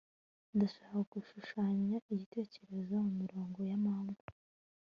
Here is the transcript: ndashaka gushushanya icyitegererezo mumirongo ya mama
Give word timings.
ndashaka 0.55 0.99
gushushanya 1.13 1.97
icyitegererezo 2.13 2.95
mumirongo 3.05 3.57
ya 3.69 3.77
mama 3.85 4.15